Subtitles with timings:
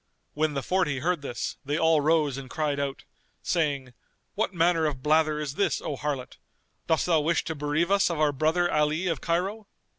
[0.33, 3.03] When the Forty heard this, they all rose and cried out,
[3.43, 3.93] saying,
[4.33, 6.37] "What manner of blather is this, O harlot?
[6.87, 9.67] Dost thou wish to bereave us of our brother Ali of Cairo?"